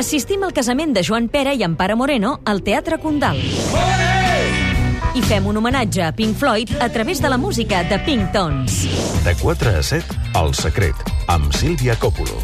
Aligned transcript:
assistim 0.00 0.42
al 0.44 0.54
casament 0.56 0.94
de 0.96 1.02
Joan 1.04 1.28
Pera 1.28 1.52
i 1.52 1.62
Ampara 1.62 1.94
Moreno 1.96 2.40
al 2.48 2.62
Teatre 2.64 2.98
Condal. 2.98 3.36
I 5.10 5.22
fem 5.26 5.46
un 5.50 5.58
homenatge 5.60 6.02
a 6.06 6.12
Pink 6.16 6.38
Floyd 6.40 6.70
a 6.80 6.88
través 6.88 7.20
de 7.20 7.28
la 7.28 7.36
música 7.36 7.82
de 7.84 7.98
Pink 8.06 8.32
Tones. 8.32 8.86
De 9.24 9.34
4 9.36 9.76
a 9.76 9.82
7, 9.82 10.20
El 10.40 10.54
secret, 10.54 10.96
amb 11.28 11.52
Sílvia 11.52 11.98
Còpolo. 12.00 12.40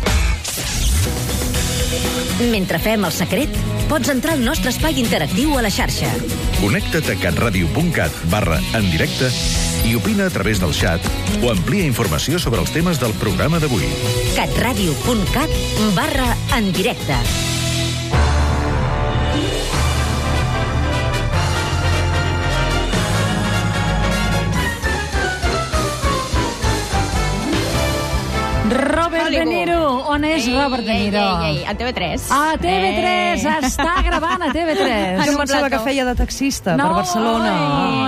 Mentre 2.51 2.79
fem 2.83 3.07
el 3.09 3.15
secret, 3.17 3.57
pots 3.89 4.13
entrar 4.13 4.35
al 4.37 4.45
nostre 4.45 4.75
espai 4.75 5.01
interactiu 5.01 5.57
a 5.57 5.65
la 5.65 5.73
xarxa. 5.73 6.11
Connecta't 6.61 7.09
a 7.15 7.17
catradio.cat 7.23 8.21
barra 8.29 8.61
en 8.77 8.91
directe 8.93 9.33
i 9.85 9.95
opina 9.97 10.27
a 10.27 10.31
través 10.31 10.61
del 10.63 10.73
xat 10.75 11.01
o 11.43 11.51
amplia 11.53 11.85
informació 11.87 12.39
sobre 12.43 12.61
els 12.65 12.73
temes 12.73 13.01
del 13.03 13.13
programa 13.21 13.59
d'avui. 13.61 13.87
catradio.cat 14.37 15.51
barra 15.95 16.33
en 16.57 16.73
directe. 16.73 17.17
Robert 28.69 29.31
De 29.31 29.45
Niro. 29.47 30.03
On 30.11 30.25
és 30.27 30.47
Robert 30.51 30.83
De 30.85 30.93
Niro? 30.93 31.21
Ei, 31.45 31.51
ei, 31.51 31.59
ei, 31.61 31.67
a 31.71 31.75
TV3. 31.79 32.25
A 32.35 32.57
TV3, 32.59 33.45
Eh. 33.47 33.59
està 33.69 34.03
gravant 34.05 34.43
a 34.43 34.51
TV3. 34.53 34.91
En 35.21 35.23
Jo 35.25 35.31
un 35.33 35.39
pensava 35.39 35.71
que 35.71 35.79
feia 35.85 36.05
de 36.05 36.15
taxista 36.19 36.77
per 36.77 36.89
Barcelona. 36.91 37.53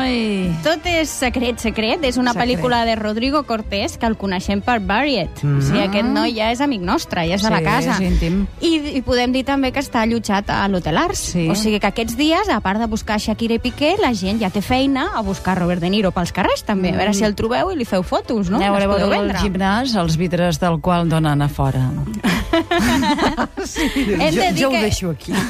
Ai. 0.00 0.50
Tot 0.68 0.84
és 0.84 1.08
secret, 1.08 1.56
secret. 1.62 2.02
És 2.04 2.18
una 2.20 2.34
Secret. 2.34 2.44
pel·lícula 2.58 2.82
de 2.84 2.94
Rodrigo 2.98 3.40
Cortés 3.48 3.96
que 3.96 4.04
el 4.04 4.18
coneixem 4.20 4.60
per 4.60 4.80
Barriet. 4.84 5.40
Mm. 5.42 5.58
O 5.58 5.62
sigui, 5.64 5.80
aquest 5.86 6.10
noi 6.12 6.34
ja 6.36 6.50
és 6.52 6.60
amic 6.60 6.82
nostre, 6.84 7.24
ja 7.24 7.38
és 7.38 7.42
de 7.46 7.48
la 7.54 7.58
Sí, 7.62 7.64
casa. 7.64 7.94
és 7.96 8.00
íntim. 8.04 8.42
I, 8.60 8.98
I 8.98 9.02
podem 9.06 9.32
dir 9.32 9.44
també 9.48 9.72
que 9.72 9.80
està 9.80 10.02
allotjat 10.04 10.50
a 10.52 10.66
l'Hotel 10.68 10.98
Ars. 11.00 11.18
Sí. 11.32 11.46
O 11.48 11.54
sigui 11.56 11.80
que 11.80 11.88
aquests 11.88 12.18
dies, 12.18 12.50
a 12.52 12.60
part 12.60 12.80
de 12.80 12.86
buscar 12.86 13.18
Shakira 13.18 13.54
i 13.56 13.58
Piqué, 13.64 13.94
la 13.98 14.12
gent 14.12 14.40
ja 14.42 14.50
té 14.50 14.60
feina 14.60 15.08
a 15.16 15.22
buscar 15.22 15.56
Robert 15.58 15.80
De 15.80 15.88
Niro 15.88 16.12
pels 16.12 16.32
carrers, 16.36 16.62
també. 16.68 16.92
A 16.92 16.98
veure 17.00 17.14
si 17.14 17.24
el 17.24 17.34
trobeu 17.34 17.72
i 17.72 17.76
li 17.76 17.86
feu 17.88 18.02
fotos, 18.02 18.50
no? 18.50 18.58
Aneu 18.60 18.74
a 18.74 18.86
veure 18.86 19.22
el 19.22 19.32
gimnàs, 19.40 19.96
els 19.96 20.16
vidres 20.20 20.60
del 20.60 20.80
qual 20.80 21.08
donen 21.08 21.40
a 21.40 21.48
fora. 21.48 21.88
Hem 24.18 24.34
de 24.34 24.48
Jo, 24.48 24.52
dir 24.54 24.62
jo 24.62 24.68
ho 24.68 24.72
que... 24.72 24.80
deixo 24.82 25.10
aquí. 25.10 25.32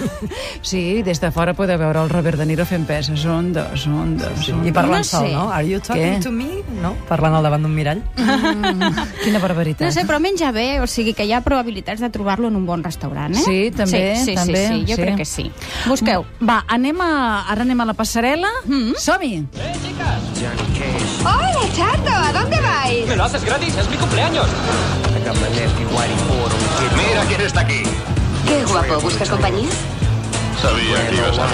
Sí, 0.63 1.03
des 1.07 1.21
de 1.23 1.31
fora 1.33 1.55
podeu 1.55 1.79
veure 1.79 2.01
el 2.03 2.09
Robert 2.11 2.37
De 2.41 2.45
Niro 2.47 2.65
fent 2.67 2.85
peses. 2.87 3.25
Un, 3.25 3.53
dos, 3.55 3.87
un, 3.87 4.17
dos, 4.19 4.45
Sí, 4.45 4.53
un, 4.53 4.67
I 4.67 4.73
parlant 4.75 5.05
No 5.05 5.09
sol, 5.09 5.27
sé. 5.29 5.33
no? 5.35 5.49
Are 5.53 5.65
you 5.69 5.79
talking 5.81 6.19
Què? 6.19 6.23
to 6.25 6.33
me? 6.35 6.63
No? 6.83 6.95
Parlant 7.09 7.37
al 7.39 7.47
davant 7.47 7.63
d'un 7.65 7.75
mirall? 7.75 8.03
Quina 9.25 9.39
barbaritat. 9.43 9.87
No 9.87 9.93
sé, 9.95 10.05
però 10.09 10.19
menja 10.21 10.51
bé, 10.53 10.81
o 10.83 10.87
sigui 10.91 11.15
que 11.15 11.25
hi 11.29 11.33
ha 11.33 11.41
probabilitats 11.47 12.03
de 12.05 12.11
trobar-lo 12.15 12.49
en 12.51 12.57
un 12.59 12.67
bon 12.67 12.83
restaurant, 12.85 13.35
eh? 13.37 13.43
Sí, 13.45 13.59
també, 13.75 14.03
Sí, 14.19 14.25
sí, 14.33 14.35
també, 14.37 14.65
sí, 14.67 14.75
sí, 14.75 14.85
jo 14.91 14.97
sí. 14.97 15.03
crec 15.03 15.17
que 15.23 15.29
sí. 15.29 15.47
Busqueu. 15.87 16.27
Va, 16.43 16.61
anem 16.69 17.01
a, 17.05 17.11
ara 17.49 17.63
anem 17.67 17.81
a 17.81 17.89
la 17.93 17.97
passarel·la. 17.99 18.51
Mm. 18.67 18.97
Som-hi! 18.99 19.47
Hola, 21.25 21.65
chato, 21.77 22.11
¿a 22.13 22.33
dónde 22.33 22.61
vais? 22.61 23.07
¡Me 23.09 23.17
lo 23.17 23.25
haces 23.25 23.45
gratis! 23.45 23.77
¡Es 23.77 23.89
mi 23.91 23.97
cumpleaños! 23.97 24.47
Mira 26.97 27.25
quién 27.27 27.41
está 27.43 27.61
aquí. 27.61 27.83
Qué 28.47 28.65
guapo, 28.65 29.01
¿buscas 29.01 29.29
compañía? 29.29 29.69
Sabía 30.61 31.09
que 31.09 31.17
ibas 31.17 31.39
a 31.39 31.47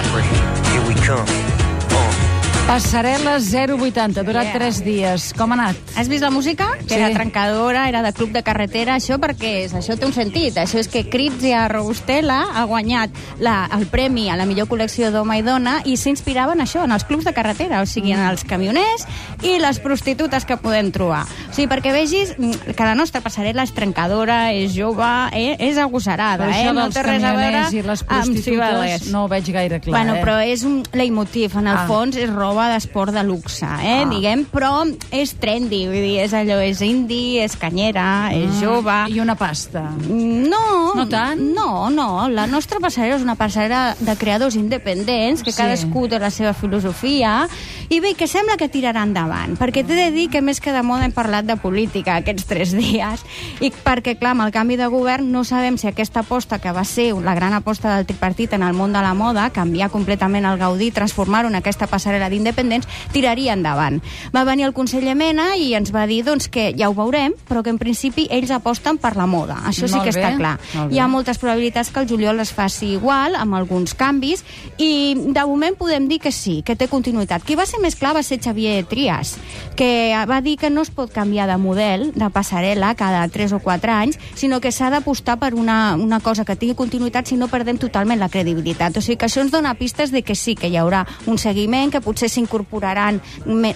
Passarel·la 2.64 3.34
080, 3.44 4.20
ha 4.20 4.24
durat 4.24 4.46
Yeah. 4.48 4.54
3 4.56 4.78
dies. 4.86 5.24
Com 5.36 5.52
ha 5.52 5.54
anat? 5.54 5.76
Has 5.98 6.08
vist 6.08 6.22
la 6.24 6.30
música? 6.30 6.66
Que 6.88 6.94
Sí. 6.94 7.00
era 7.00 7.10
trencadora, 7.12 7.88
era 7.90 8.00
de 8.02 8.10
club 8.14 8.30
de 8.32 8.42
carretera. 8.42 8.96
Això 8.96 9.18
perquè 9.18 9.64
és? 9.66 9.74
Això 9.74 9.98
té 9.98 10.06
un 10.06 10.14
sentit. 10.14 10.56
Això 10.56 10.78
és 10.78 10.88
que 10.88 11.04
Critzia 11.10 11.68
Robustela 11.68 12.46
ha 12.54 12.64
guanyat 12.64 13.10
la, 13.38 13.68
el 13.70 13.84
premi 13.86 14.30
a 14.30 14.36
la 14.36 14.46
millor 14.46 14.66
col·lecció 14.66 15.10
d'home 15.12 15.36
i 15.38 15.42
dona 15.42 15.82
i 15.84 15.98
s'inspirava 15.98 16.54
en 16.54 16.60
això, 16.60 16.82
en 16.84 16.92
els 16.92 17.04
clubs 17.04 17.24
de 17.26 17.34
carretera, 17.34 17.82
o 17.82 17.86
sigui, 17.86 18.12
en 18.12 18.20
els 18.20 18.44
camioners 18.44 19.06
i 19.42 19.58
les 19.58 19.78
prostitutes 19.78 20.46
que 20.46 20.56
podem 20.56 20.90
trobar. 20.90 21.26
O 21.50 21.52
sigui, 21.52 21.68
perquè 21.68 21.92
vegis 21.92 22.32
mm, 22.38 22.72
que 22.74 22.82
la 22.82 22.94
nostra 22.94 23.20
passarel·la 23.20 23.62
és 23.64 23.74
trencadora, 23.74 24.52
és 24.54 24.72
jove, 24.74 25.04
eh? 25.34 25.54
és 25.60 25.76
agosarada, 25.76 26.46
Però 26.48 26.70
eh? 26.70 26.72
No 26.72 26.88
té 26.88 27.02
res 27.02 27.22
a 27.22 27.32
veure 27.36 27.68
i 27.70 27.82
les 27.82 28.00
amb 28.00 28.08
prostitutes 28.08 28.44
cibales. 28.44 29.06
no 29.12 29.24
ho 29.24 29.28
veig 29.28 29.52
gaire 29.52 29.80
clar. 29.80 30.00
Bueno, 30.00 30.14
eh? 30.16 30.24
però 30.24 30.40
és 30.42 30.64
un 30.64 30.82
leitmotiv, 30.94 31.58
en 31.58 31.66
el 31.68 31.76
Ah. 31.76 31.86
fons 31.86 32.16
és 32.16 32.30
roba 32.30 32.53
d'esport 32.62 33.12
de 33.12 33.22
luxe, 33.24 33.64
eh, 33.66 34.02
Ah. 34.04 34.08
diguem, 34.08 34.46
però 34.50 34.84
és 35.10 35.34
trendy, 35.34 35.86
vull 35.86 35.94
dir, 36.02 36.20
és 36.20 36.32
allò, 36.32 36.60
és 36.62 36.80
indie, 36.80 37.42
és 37.44 37.56
canyera, 37.56 38.30
és 38.32 38.60
jove... 38.60 38.90
Ah, 38.90 39.08
I 39.08 39.20
una 39.20 39.34
pasta. 39.34 39.90
No, 40.08 40.94
No 40.94 41.08
tant? 41.08 41.40
No, 41.54 41.90
no, 41.90 42.28
la 42.28 42.46
nostra 42.46 42.78
passarel·la 42.78 43.16
és 43.16 43.22
una 43.22 43.36
passarel·la 43.36 43.96
de 43.98 44.16
creadors 44.16 44.54
independents, 44.56 45.42
que 45.42 45.50
Sí. 45.52 45.56
cadascú 45.58 46.06
té 46.08 46.18
la 46.18 46.30
seva 46.30 46.52
filosofia, 46.54 47.48
i 47.88 48.00
bé, 48.00 48.14
que 48.14 48.26
sembla 48.26 48.56
que 48.56 48.68
tirarà 48.70 49.02
endavant, 49.02 49.58
perquè 49.58 49.84
t'he 49.84 49.94
de 49.94 50.10
dir 50.10 50.28
que 50.30 50.40
més 50.42 50.60
que 50.60 50.72
de 50.72 50.82
moda 50.82 51.04
hem 51.04 51.12
parlat 51.12 51.44
de 51.44 51.56
política 51.56 52.16
aquests 52.16 52.46
tres 52.46 52.72
dies, 52.72 53.20
i 53.60 53.70
perquè, 53.70 54.16
clar, 54.18 54.30
amb 54.32 54.42
el 54.46 54.52
canvi 54.52 54.76
de 54.76 54.86
govern 54.86 55.30
no 55.32 55.44
sabem 55.44 55.76
si 55.78 55.86
aquesta 55.88 56.20
aposta, 56.20 56.58
que 56.58 56.72
va 56.72 56.84
ser 56.84 57.12
la 57.14 57.34
gran 57.34 57.52
aposta 57.52 57.96
del 57.96 58.06
tripartit 58.06 58.52
en 58.54 58.62
el 58.62 58.72
món 58.74 58.92
de 58.92 59.00
la 59.02 59.14
moda, 59.14 59.50
canviar 59.50 59.90
completament 59.90 60.44
el 60.44 60.58
Gaudí, 60.58 60.90
transformar-ho 60.90 61.48
en 61.48 61.54
aquesta 61.56 61.88
passarel·la 61.88 62.28
d'independents, 62.44 62.88
tiraria 63.12 63.54
endavant. 63.56 64.00
Va 64.34 64.44
venir 64.44 64.68
el 64.68 64.74
conseller 64.76 65.16
Mena 65.16 65.54
i 65.56 65.72
ens 65.74 65.92
va 65.94 66.06
dir 66.06 66.22
doncs, 66.26 66.48
que 66.52 66.72
ja 66.76 66.90
ho 66.90 66.94
veurem, 66.96 67.34
però 67.48 67.64
que 67.64 67.72
en 67.72 67.80
principi 67.80 68.26
ells 68.30 68.52
aposten 68.54 68.98
per 69.00 69.14
la 69.16 69.26
moda. 69.26 69.62
Això 69.64 69.88
sí 69.88 69.96
Molt 69.96 70.10
que 70.10 70.14
bé, 70.14 70.20
està 70.20 70.36
clar. 70.36 70.54
Hi 70.92 71.00
ha 71.00 71.08
moltes 71.08 71.40
probabilitats 71.40 71.90
que 71.90 72.02
el 72.02 72.08
juliol 72.10 72.40
es 72.44 72.52
faci 72.52 72.92
igual, 72.94 73.38
amb 73.38 73.56
alguns 73.56 73.94
canvis, 73.96 74.44
i 74.78 75.14
de 75.16 75.46
moment 75.46 75.78
podem 75.78 76.08
dir 76.10 76.20
que 76.20 76.32
sí, 76.32 76.60
que 76.66 76.76
té 76.76 76.88
continuïtat. 76.90 77.44
Qui 77.44 77.56
va 77.56 77.66
ser 77.66 77.80
més 77.82 77.96
clar 77.96 78.14
va 78.16 78.22
ser 78.26 78.40
Xavier 78.42 78.84
Trias, 78.90 79.36
que 79.78 80.12
va 80.28 80.40
dir 80.44 80.56
que 80.60 80.70
no 80.70 80.84
es 80.84 80.90
pot 80.94 81.12
canviar 81.12 81.48
de 81.48 81.56
model, 81.58 82.10
de 82.14 82.28
passarel·la, 82.34 82.94
cada 82.98 83.24
3 83.28 83.56
o 83.56 83.60
4 83.64 83.94
anys, 83.94 84.18
sinó 84.34 84.60
que 84.60 84.72
s'ha 84.74 84.90
d'apostar 84.92 85.38
per 85.40 85.54
una, 85.54 85.96
una 85.96 86.20
cosa 86.20 86.44
que 86.44 86.56
tingui 86.56 86.76
continuïtat 86.76 87.30
si 87.30 87.38
no 87.40 87.48
perdem 87.48 87.78
totalment 87.80 88.20
la 88.20 88.28
credibilitat. 88.28 88.98
O 88.98 89.04
sigui 89.04 89.18
que 89.20 89.28
això 89.30 89.42
ens 89.44 89.54
dona 89.54 89.74
pistes 89.78 90.12
de 90.12 90.22
que 90.22 90.34
sí, 90.34 90.54
que 90.58 90.68
hi 90.68 90.78
haurà 90.80 91.04
un 91.30 91.38
seguiment, 91.38 91.92
que 91.92 92.02
potser 92.04 92.28
s'incorporaran 92.34 93.20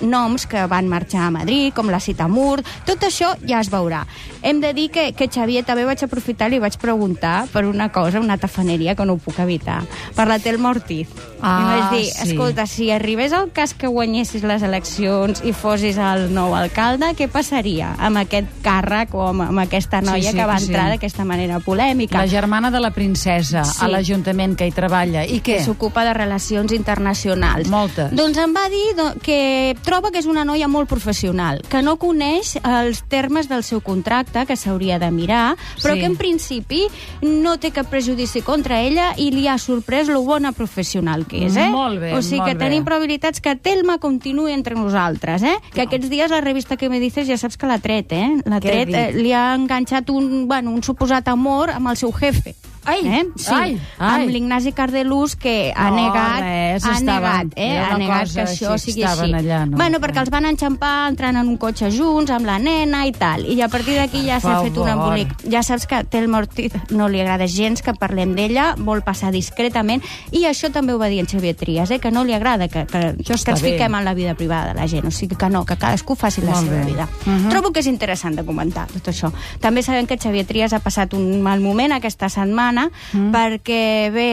noms 0.02 0.46
que 0.46 0.66
van 0.70 0.88
marxar 0.90 1.26
a 1.26 1.30
Madrid, 1.34 1.72
com 1.74 1.90
la 1.90 2.00
Cita 2.00 2.28
Mur, 2.28 2.60
tot 2.86 3.04
això 3.06 3.32
ja 3.46 3.60
es 3.62 3.70
veurà. 3.72 4.04
Hem 4.42 4.60
de 4.62 4.72
dir 4.74 4.88
que, 4.94 5.12
que 5.16 5.28
Xavier 5.30 5.64
també 5.66 5.84
vaig 5.88 6.02
aprofitar 6.04 6.48
i 6.48 6.56
li 6.56 6.60
vaig 6.62 6.76
preguntar 6.80 7.46
per 7.52 7.64
una 7.66 7.90
cosa, 7.92 8.20
una 8.20 8.38
tafaneria 8.38 8.94
que 8.98 9.06
no 9.06 9.16
ho 9.16 9.22
puc 9.22 9.38
evitar, 9.42 9.82
per 10.16 10.28
la 10.30 10.38
Telma 10.38 10.70
Ortiz. 10.74 11.08
Ah, 11.40 11.58
I 11.58 11.64
vaig 11.68 11.90
dir, 11.94 12.10
sí. 12.12 12.28
escolta, 12.32 12.66
si 12.66 12.90
arribés 12.90 13.32
el 13.32 13.50
cas 13.54 13.74
que 13.78 13.86
guanyessis 13.86 14.42
les 14.42 14.62
eleccions 14.66 15.42
i 15.46 15.52
fossis 15.54 15.98
el 16.02 16.28
nou 16.34 16.54
alcalde, 16.58 17.12
què 17.18 17.28
passaria 17.30 17.92
amb 17.98 18.18
aquest 18.24 18.48
càrrec 18.64 19.14
o 19.14 19.28
amb, 19.30 19.46
amb 19.48 19.62
aquesta 19.62 20.00
noia 20.02 20.28
Sí, 20.30 20.34
sí, 20.34 20.36
que 20.38 20.46
va 20.48 20.58
sí. 20.58 20.66
entrar 20.68 20.88
d'aquesta 20.90 21.24
manera 21.24 21.60
polèmica? 21.62 22.18
La 22.18 22.26
germana 22.30 22.70
de 22.74 22.80
la 22.82 22.90
princesa, 22.90 23.64
Sí. 23.64 23.78
a 23.84 23.88
l'Ajuntament 23.88 24.56
que 24.58 24.66
hi 24.66 24.72
treballa. 24.74 25.24
I 25.24 25.38
què? 25.40 25.58
que 25.58 25.64
s'ocupa 25.64 26.04
de 26.04 26.12
relacions 26.14 26.72
internacionals. 26.72 27.68
Moltes. 27.68 28.10
Doncs 28.16 28.38
em 28.48 28.54
va 28.56 28.68
dir 28.72 28.94
do- 28.96 29.12
que 29.20 29.76
troba 29.84 30.10
que 30.10 30.18
és 30.22 30.26
una 30.26 30.44
noia 30.48 30.68
molt 30.68 30.88
professional, 30.88 31.60
que 31.68 31.82
no 31.84 31.96
coneix 32.00 32.56
els 32.64 33.02
termes 33.08 33.48
del 33.48 33.62
seu 33.62 33.80
contracte, 33.84 34.46
que 34.48 34.56
s'hauria 34.56 34.98
de 34.98 35.10
mirar, 35.10 35.56
però 35.82 35.94
Sí. 35.94 36.00
que 36.00 36.06
en 36.06 36.16
principi 36.16 36.86
no 37.22 37.58
té 37.58 37.70
cap 37.70 37.88
prejudici 37.90 38.40
contra 38.42 38.80
ella 38.80 39.12
i 39.16 39.30
li 39.30 39.46
ha 39.48 39.58
sorprès 39.58 40.08
lo 40.08 40.22
bona 40.22 40.52
professional 40.52 41.26
que 41.26 41.46
és, 41.46 41.56
eh? 41.56 41.68
Molt 41.68 42.00
bé, 42.00 42.14
O 42.14 42.22
sigui 42.22 42.38
molt 42.40 42.48
que 42.50 42.54
bé. 42.56 42.64
tenim 42.64 42.84
probabilitats 42.84 43.40
que 43.40 43.54
Telma 43.56 43.98
continuï 43.98 44.52
entre 44.52 44.74
nosaltres, 44.74 45.42
eh? 45.42 45.56
Que 45.74 45.82
aquests 45.82 46.08
dies 46.08 46.30
la 46.30 46.40
revista 46.40 46.76
que 46.76 46.88
me 46.88 47.00
dices 47.00 47.26
ja 47.28 47.36
saps 47.36 47.56
que 47.56 47.66
l'ha 47.66 47.78
tret, 47.78 48.12
eh? 48.12 48.30
L'ha 48.44 48.60
tret, 48.60 48.88
eh, 48.94 49.12
li 49.12 49.32
ha 49.32 49.54
enganxat 49.54 50.08
un, 50.10 50.48
bueno, 50.48 50.70
un 50.70 50.82
suposat 50.82 51.28
amor 51.28 51.70
amb 51.70 51.88
el 51.88 51.96
seu 51.96 52.12
jefe. 52.12 52.54
Ai, 52.84 53.00
eh? 53.06 53.24
sí, 53.36 53.52
ai, 53.52 53.80
ai. 53.98 54.22
amb 54.22 54.30
l'Ignasi 54.30 54.72
Cardelús 54.72 55.36
que 55.36 55.72
ha 55.76 55.90
No, 55.90 55.96
negat, 55.96 56.40
res, 56.40 56.84
ha 56.84 56.92
estaven- 56.96 57.04
negat, 57.04 57.46
eh? 57.56 57.78
ha 57.78 57.98
negat 57.98 58.32
que 58.32 58.42
això 58.42 58.72
així, 58.72 58.92
sigui 58.92 59.04
així. 59.04 59.32
allà, 59.34 59.66
no? 59.66 59.76
Bueno, 59.76 59.98
perquè 60.00 60.20
els 60.20 60.30
van 60.30 60.46
enxampar 60.46 61.08
entrant 61.10 61.36
en 61.36 61.48
un 61.48 61.56
cotxe 61.58 61.90
junts, 61.90 62.30
amb 62.30 62.46
la 62.46 62.58
nena 62.58 63.06
i 63.06 63.12
tal, 63.12 63.44
i 63.44 63.60
a 63.62 63.68
partir 63.68 63.96
d'aquí 63.96 64.24
ja 64.26 64.40
s'ha 64.40 64.62
fet 64.62 64.76
un 64.78 64.88
embolic. 64.88 65.28
Ja 65.50 65.62
saps 65.62 65.86
que 65.86 65.96
a 65.96 66.04
Telma 66.04 66.38
Ortiz 66.38 66.72
no 66.90 67.08
li 67.08 67.20
agrada 67.20 67.46
gens 67.46 67.82
que 67.82 67.92
parlem 67.94 68.34
d'ella, 68.34 68.74
vol 68.78 69.02
passar 69.02 69.32
discretament, 69.32 70.02
i 70.32 70.44
això 70.48 70.70
també 70.72 70.92
ho 70.94 70.98
va 70.98 71.08
dir 71.08 71.20
en 71.20 71.26
Xavier 71.26 71.54
Trias, 71.56 71.90
eh? 71.90 71.98
que 71.98 72.10
no 72.10 72.24
li 72.24 72.32
agrada 72.34 72.68
que, 72.68 72.86
que, 72.86 73.16
que 73.24 73.32
ens 73.32 73.44
bé. 73.62 73.72
fiquem 73.72 73.94
en 73.94 74.04
la 74.04 74.14
vida 74.14 74.34
privada 74.34 74.72
de 74.72 74.80
la 74.80 74.86
gent, 74.88 75.06
o 75.06 75.10
sigui 75.10 75.36
que 75.36 75.48
no, 75.50 75.64
que 75.66 75.76
cadascú 75.76 76.14
faci 76.16 76.40
la 76.42 76.52
Molt 76.52 76.68
seva 76.68 76.84
bé. 76.84 76.84
vida. 76.92 77.08
Uh 77.26 77.30
-huh. 77.32 77.48
Trobo 77.50 77.72
que 77.72 77.80
és 77.80 77.86
interessant 77.86 78.36
de 78.36 78.44
comentar 78.44 78.86
tot 78.86 79.08
això. 79.08 79.32
També 79.60 79.82
sabem 79.82 80.06
que 80.06 80.16
Xavier 80.16 80.46
Trias 80.46 80.72
ha 80.72 80.78
passat 80.80 81.12
un 81.14 81.40
mal 81.42 81.60
moment 81.60 81.92
aquesta 81.92 82.28
setmana, 82.28 82.77
setmana, 82.78 82.90
mm. 83.12 83.32
perquè, 83.32 84.10
bé, 84.12 84.28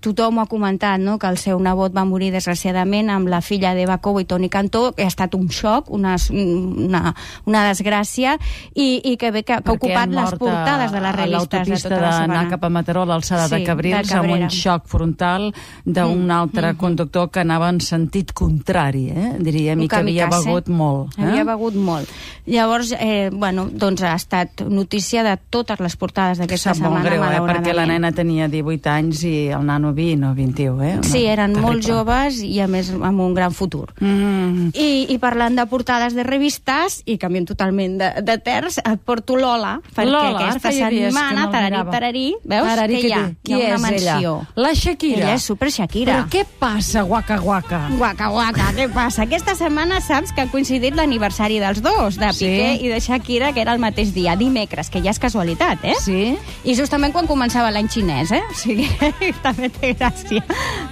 tothom 0.00 0.38
ho 0.38 0.44
ha 0.44 0.48
comentat, 0.50 1.00
no?, 1.00 1.18
que 1.18 1.28
el 1.28 1.38
seu 1.38 1.58
nebot 1.60 1.94
va 1.96 2.04
morir 2.08 2.30
desgraciadament 2.32 3.10
amb 3.10 3.28
la 3.28 3.40
filla 3.40 3.74
d'Eva 3.74 3.98
Cobo 4.00 4.20
i 4.20 4.24
Toni 4.28 4.48
Cantó, 4.48 4.92
que 4.96 5.04
ha 5.04 5.10
estat 5.10 5.34
un 5.34 5.48
xoc, 5.50 5.90
una, 5.90 6.16
una, 6.30 7.14
una 7.46 7.64
desgràcia, 7.68 8.36
i, 8.74 9.00
i 9.04 9.16
que 9.20 9.30
bé 9.30 9.42
que, 9.44 9.60
que 9.60 9.70
ha 9.70 9.76
ocupat 9.76 10.10
les 10.14 10.34
portades 10.40 10.92
de 10.92 11.00
les 11.00 11.16
revistes 11.16 11.68
de 11.68 11.80
tota 11.82 11.96
la 11.96 12.00
d'anar 12.00 12.22
setmana. 12.22 12.50
cap 12.50 12.64
a 12.64 12.70
Mataró, 12.70 13.02
a 13.02 13.10
l'alçada 13.12 13.48
Sí, 13.48 13.58
de 13.58 13.64
Cabrils, 13.66 14.08
de 14.08 14.18
amb 14.18 14.34
un 14.36 14.48
xoc 14.50 14.88
frontal 14.90 15.50
d'un 15.84 16.26
Mm, 16.26 16.30
altre 16.30 16.72
mhm. 16.72 16.78
conductor 16.78 17.30
que 17.30 17.40
anava 17.40 17.68
en 17.70 17.80
sentit 17.80 18.32
contrari, 18.32 19.08
eh? 19.10 19.34
diríem, 19.38 19.78
Un 19.78 19.84
i 19.84 19.88
que 19.88 19.96
havia 19.96 20.28
begut 20.30 20.68
molt. 20.68 21.16
Eh? 21.18 21.24
Havia 21.24 21.44
begut 21.44 21.74
molt. 21.74 22.08
Llavors, 22.46 22.92
eh, 22.98 23.30
bueno, 23.32 23.68
doncs 23.70 24.02
ha 24.02 24.14
estat 24.14 24.62
notícia 24.68 25.22
de 25.26 25.36
totes 25.50 25.80
les 25.80 25.96
portades 25.96 26.40
d'aquesta 26.40 26.74
Sap 26.74 26.82
molt 26.82 27.04
setmana, 27.04 27.28
greu, 27.30 27.44
eh? 27.44 27.52
perquè 27.52 27.74
la 27.76 27.86
nena 27.88 28.12
tenia 28.16 28.48
18 28.50 28.90
anys 28.90 29.24
i 29.28 29.34
el 29.54 29.66
nano 29.66 29.92
20 29.96 30.30
o 30.30 30.34
21. 30.34 30.82
Eh? 30.84 30.92
Sí, 31.06 31.24
eren 31.26 31.54
Terrible. 31.54 31.66
molt 31.66 31.86
joves 31.86 32.40
i, 32.46 32.56
a 32.62 32.68
més, 32.70 32.92
amb 32.94 33.24
un 33.24 33.34
gran 33.36 33.54
futur. 33.56 33.90
Mm. 34.00 34.70
I, 34.74 34.90
I 35.12 35.18
parlant 35.22 35.58
de 35.58 35.66
portades 35.70 36.16
de 36.16 36.24
revistes, 36.26 37.00
i 37.06 37.18
canviem 37.20 37.46
totalment 37.48 37.98
de, 38.00 38.10
de 38.26 38.38
terç, 38.42 38.80
et 38.80 39.04
porto 39.04 39.36
Lola, 39.38 39.76
perquè 39.94 40.08
Lola, 40.10 40.46
aquesta 40.48 40.72
setmana, 40.74 41.46
no 41.46 41.50
tararí, 41.52 41.84
tararí, 41.90 42.26
veus 42.44 42.70
Tararí, 42.70 43.00
que 43.00 43.08
hi 43.08 43.14
ha? 43.14 43.22
Qui 43.44 43.56
hi 43.56 43.62
ha 43.68 43.78
una 43.78 43.92
és 43.94 44.02
ella? 44.02 44.34
La 44.56 44.72
Shakira. 44.76 45.24
Ella 45.24 45.36
és 45.36 45.46
super 45.50 45.70
Shakira. 45.72 46.20
Però 46.20 46.28
què 46.32 46.44
passa, 46.60 47.04
guaca, 47.08 47.38
guaca? 47.42 47.82
Guaca, 47.96 48.30
guaca, 48.32 48.70
què 48.76 48.88
passa? 48.94 49.26
Aquesta 49.26 49.56
setmana 49.58 50.00
saps 50.04 50.34
que 50.34 50.44
ha 50.44 50.50
coincidit 50.52 50.96
l'aniversari 50.98 51.60
dels 51.62 51.82
dos, 51.84 52.18
de 52.20 52.30
Sí. 52.40 52.48
Piqué 52.48 52.70
i 52.80 52.92
de 52.92 53.00
Shakira, 53.04 53.52
que 53.52 53.60
era 53.62 53.74
el 53.76 53.82
mateix 53.82 54.14
dia, 54.16 54.36
dimecres, 54.40 54.88
que 54.90 55.02
ja 55.04 55.12
és 55.12 55.20
casualitat, 55.22 55.84
eh? 55.84 55.96
Sí? 56.00 56.22
I 56.64 56.76
justament 56.78 57.12
quan 57.14 57.28
començava 57.30 57.70
l'any 57.74 57.90
xinès, 57.92 58.32
eh? 58.32 58.42
O 58.48 58.56
sigui, 58.56 58.88
també 59.44 59.68
té 59.76 59.92
gràcia. 59.94 60.42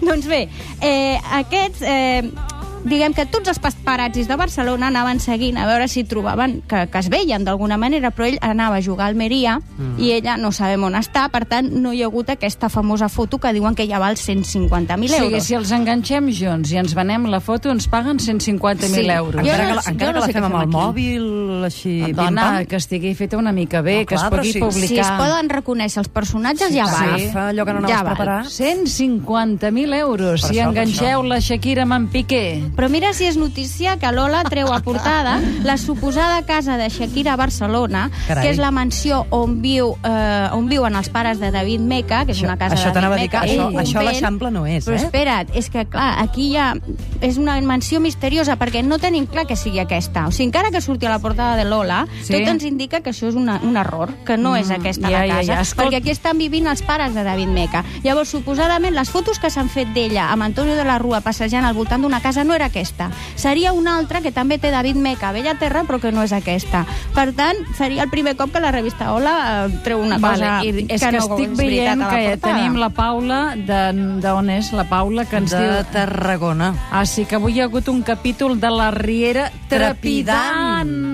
doncs 0.05 0.29
bé, 0.31 0.45
eh, 0.85 1.17
aquests... 1.41 1.83
Eh, 1.83 2.57
diguem 2.89 3.15
que 3.15 3.27
tots 3.27 3.49
els 3.49 3.59
paparazzis 3.59 4.29
de 4.29 4.37
Barcelona 4.37 4.89
anaven 4.89 5.21
seguint 5.21 5.57
a 5.59 5.67
veure 5.67 5.89
si 5.89 6.05
trobaven 6.05 6.63
que, 6.69 6.87
que 6.91 6.99
es 6.99 7.09
veien 7.09 7.45
d'alguna 7.45 7.77
manera, 7.79 8.11
però 8.11 8.27
ell 8.29 8.39
anava 8.41 8.77
a 8.77 8.83
jugar 8.83 9.07
a 9.07 9.09
Almeria 9.13 9.59
mm. 9.61 9.99
i 9.99 10.13
ella 10.13 10.37
no 10.37 10.51
sabem 10.53 10.83
on 10.85 10.95
està, 10.99 11.29
per 11.31 11.45
tant 11.47 11.71
no 11.73 11.93
hi 11.93 12.03
ha 12.03 12.07
hagut 12.07 12.31
aquesta 12.31 12.69
famosa 12.69 13.09
foto 13.09 13.39
que 13.39 13.53
diuen 13.53 13.75
que 13.75 13.87
ja 13.89 13.99
val 13.99 14.17
150.000 14.17 15.05
O 15.05 15.09
sigui, 15.09 15.25
euros. 15.35 15.45
si 15.45 15.55
els 15.55 15.71
enganxem 15.73 16.29
junts 16.33 16.73
i 16.73 16.77
ens 16.79 16.95
venem 16.95 17.27
la 17.31 17.41
foto, 17.41 17.71
ens 17.71 17.87
paguen 17.89 18.19
150.000 18.19 18.89
Sí. 18.89 19.07
euros. 19.11 19.43
Jo 19.45 19.53
Encara 19.53 19.63
no- 19.65 19.69
que, 19.69 19.75
la- 19.77 19.83
jo 19.83 19.91
encara 19.91 20.13
no 20.13 20.15
que 20.15 20.21
la 20.21 20.27
sé 20.27 20.33
fem 20.33 20.45
amb 20.45 20.55
el 20.55 20.61
aquí. 20.63 20.71
mòbil, 20.77 21.65
així... 21.65 22.13
Dona, 22.13 22.65
que 22.65 22.77
estigui 22.77 23.15
feta 23.15 23.37
una 23.39 23.53
mica 23.53 23.81
bé, 23.83 24.01
No, 24.01 24.07
que 24.07 24.15
es 24.15 24.21
clar, 24.21 24.31
pugui 24.33 24.53
sí. 24.53 24.61
publicar. 24.61 24.89
Si 24.89 24.99
es 24.99 25.11
poden 25.19 25.49
reconèixer 25.51 26.01
els 26.01 26.09
personatges, 26.09 26.73
ja 26.75 26.85
val. 26.87 27.15
Agafa 27.15 27.49
allò 27.51 27.65
que 27.65 27.73
no 27.73 27.79
anaves 27.79 27.97
Ja 27.97 28.03
val. 28.03 28.15
preparat. 28.17 28.47
150.000 28.47 29.95
euros 29.99 30.41
Per 30.43 30.51
si 30.51 30.59
això, 30.59 30.69
enganxeu 30.69 31.23
la 31.23 31.39
Shakira 31.41 31.83
amb 31.85 31.93
en 31.99 32.07
Piqué. 32.09 32.63
Però 32.79 32.87
mira 32.89 33.11
si 33.13 33.25
és 33.27 33.35
notícia 33.37 33.97
que 33.99 34.07
Lola 34.15 34.45
treu 34.47 34.69
a 34.73 34.79
portada 34.87 35.41
la 35.67 35.75
suposada 35.77 36.45
casa 36.47 36.77
de 36.79 36.87
Shakira 36.89 37.33
a 37.33 37.37
Barcelona, 37.37 38.05
Carai. 38.29 38.45
que 38.45 38.51
és 38.53 38.59
la 38.63 38.71
mansió 38.71 39.27
on, 39.35 39.57
viu, 39.61 39.97
eh, 40.07 40.49
on 40.55 40.69
viuen 40.71 40.95
els 40.95 41.09
pares 41.11 41.41
de 41.41 41.51
David 41.51 41.81
Meca, 41.81 42.25
que 42.25 42.33
és 42.33 42.39
Això- 42.39 42.45
una 42.47 42.57
casa 42.57 42.77
això 42.77 42.93
de 42.93 43.01
David 43.01 43.17
dir 43.19 43.23
Meca. 43.33 43.41
això- 43.43 43.67
un 43.67 43.75
això 43.75 43.91
a 43.91 43.99
convent. 43.99 44.05
l'Eixample 44.13 44.51
no 44.53 44.65
és, 44.67 44.87
Però 44.87 44.95
eh? 44.95 45.03
espera't, 45.03 45.51
és 45.57 45.71
que 45.71 45.87
clar, 45.87 46.23
aquí 46.23 46.53
ja 46.53 46.77
és 47.21 47.37
una 47.37 47.61
mansió 47.63 47.99
misteriosa 47.99 48.57
perquè 48.57 48.85
no 48.85 49.01
tenim 49.01 49.27
clar 49.27 49.47
que 49.49 49.57
sigui 49.57 49.81
aquesta. 49.81 50.29
O 50.29 50.31
sigui, 50.31 50.47
encara 50.47 50.71
que 50.71 50.81
surti 50.81 51.07
a 51.07 51.11
la 51.11 51.19
portada 51.19 51.57
de 51.57 51.65
Lola, 51.65 52.07
Sí. 52.23 52.33
tot 52.33 52.43
ens 52.47 52.63
indica 52.63 53.01
que 53.01 53.11
això 53.11 53.27
és 53.29 53.35
una, 53.35 53.59
un 53.65 53.77
error, 53.77 54.15
que 54.25 54.37
no 54.37 54.55
és 54.55 54.71
aquesta 54.71 55.09
ja, 55.11 55.19
la 55.19 55.27
ja, 55.27 55.35
casa, 55.41 55.55
ja. 55.55 55.61
Escolta- 55.63 55.91
perquè 55.91 55.97
aquí 55.97 56.11
estan 56.11 56.39
vivint 56.39 56.69
els 56.69 56.83
pares 56.83 57.13
de 57.13 57.25
David 57.25 57.49
Meca. 57.49 57.85
Llavors, 58.05 58.29
suposadament, 58.29 58.95
les 58.95 59.11
fotos 59.11 59.41
que 59.41 59.51
s'han 59.51 59.69
fet 59.69 59.89
d'ella 59.93 60.31
amb 60.31 60.45
Antonio 60.45 60.77
de 60.77 60.85
la 60.85 60.99
Rua 60.99 61.21
passejant 61.23 61.65
al 61.65 61.75
voltant 61.75 62.03
d'una 62.03 62.21
casa 62.21 62.45
no 62.45 62.55
era 62.55 62.68
aquesta. 62.69 63.11
Seria 63.37 63.73
una 63.73 63.97
altra 63.99 64.21
que 64.23 64.33
també 64.33 64.59
té 64.63 64.71
David 64.71 64.97
Meca 64.97 65.31
a 65.31 65.33
Bellaterra, 65.33 65.83
però 65.89 65.99
que 66.01 66.13
no 66.13 66.23
és 66.23 66.33
aquesta. 66.37 66.85
Per 67.15 67.33
tant, 67.35 67.57
seria 67.77 68.05
el 68.07 68.11
primer 68.13 68.37
cop 68.37 68.53
que 68.55 68.61
la 68.61 68.71
revista 68.73 69.13
Hola 69.13 69.35
eh, 69.67 69.79
treu 69.85 70.01
una 70.05 70.21
cosa 70.21 70.59
i 70.65 70.87
és 70.89 71.01
que, 71.03 71.13
no 71.13 71.19
estic 71.25 71.51
és 71.53 71.57
veient 71.59 72.01
la 72.05 72.09
que 72.11 72.23
portada. 72.37 72.55
tenim 72.55 72.77
la 72.81 72.89
Paula, 72.91 73.41
de- 73.57 74.21
d'on 74.23 74.51
és 74.51 74.73
la 74.73 74.85
Paula, 74.89 75.25
que 75.25 75.37
ens 75.43 75.51
De 75.51 75.59
diu... 75.65 75.85
Tarragona. 75.93 76.73
Ah, 76.93 77.05
sí, 77.07 77.25
que 77.25 77.37
avui 77.37 77.57
hi 77.57 77.61
ha 77.63 77.65
hagut 77.65 77.89
un 77.89 78.03
capítol 78.03 78.59
de 78.61 78.71
la 78.71 78.91
Riera 78.91 79.51
trepidant. 79.69 81.08